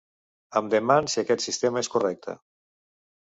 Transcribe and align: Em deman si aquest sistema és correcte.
Em 0.59 0.69
deman 0.73 1.09
si 1.15 1.19
aquest 1.23 1.45
sistema 1.47 1.83
és 1.85 1.91
correcte. 1.97 2.35